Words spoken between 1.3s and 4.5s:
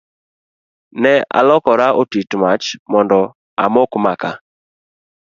alokora otit mach mondo amok maka.